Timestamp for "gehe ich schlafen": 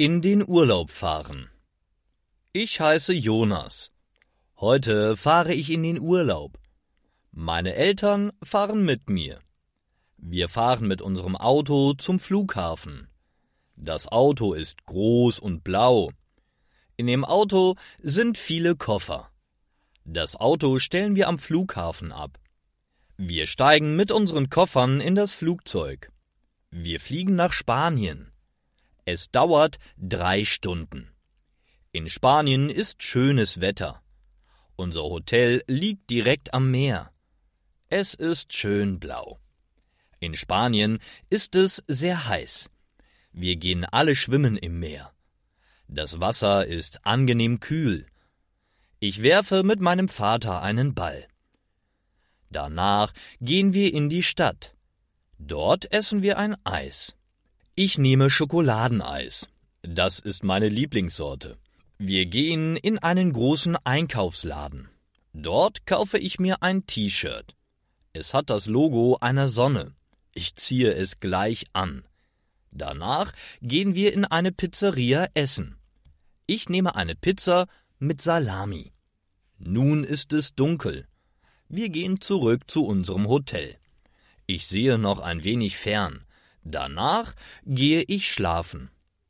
87.64-88.90